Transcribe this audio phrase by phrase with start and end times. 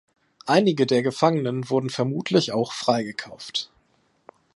[0.47, 3.69] Einige der Gefangenen wurden vermutlich auch freigekauft.